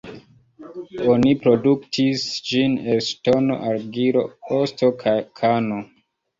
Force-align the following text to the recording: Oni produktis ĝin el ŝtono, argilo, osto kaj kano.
Oni 1.15 1.33
produktis 1.43 2.25
ĝin 2.49 2.79
el 2.95 3.03
ŝtono, 3.11 3.61
argilo, 3.71 4.27
osto 4.61 4.93
kaj 5.07 5.17
kano. 5.45 5.83